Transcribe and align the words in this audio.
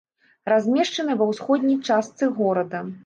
Размешчаны 0.51 1.17
ва 1.19 1.27
ўсходняй 1.33 1.77
частцы 1.87 2.31
горада. 2.39 2.81